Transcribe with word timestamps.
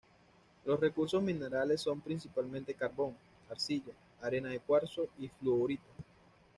Los 0.65 0.79
recursos 0.79 1.21
minerales 1.21 1.81
son 1.81 2.01
principalmente 2.01 2.73
carbón, 2.73 3.15
arcilla, 3.51 3.93
arena 4.23 4.49
de 4.49 4.59
cuarzo 4.59 5.09
y 5.19 5.27
fluorita. 5.27 5.91